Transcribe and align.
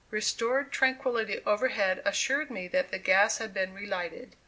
Restored 0.09 0.71
tranquillity 0.71 1.43
overhead 1.45 2.01
assured 2.05 2.49
me 2.49 2.67
that 2.69 2.89
the 2.89 2.97
gas 2.97 3.37
had 3.37 3.53
been 3.53 3.71
relighted. 3.71 4.35